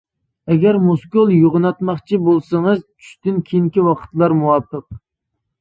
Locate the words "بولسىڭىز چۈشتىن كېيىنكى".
2.29-3.85